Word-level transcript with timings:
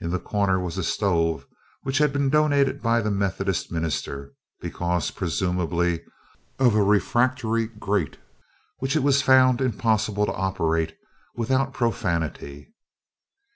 In 0.00 0.10
the 0.10 0.18
corner 0.18 0.60
was 0.60 0.76
a 0.76 0.84
stove 0.84 1.46
which 1.82 1.96
had 1.96 2.12
been 2.12 2.28
donated 2.28 2.82
by 2.82 3.00
the 3.00 3.10
Methodist 3.10 3.72
minister, 3.72 4.34
because, 4.60 5.10
presumably, 5.10 6.04
of 6.58 6.74
a 6.74 6.82
refractory 6.82 7.66
grate 7.66 8.18
which 8.80 8.96
it 8.96 9.02
was 9.02 9.22
found 9.22 9.62
impossible 9.62 10.26
to 10.26 10.34
operate 10.34 10.94
without 11.36 11.72
profanity. 11.72 12.74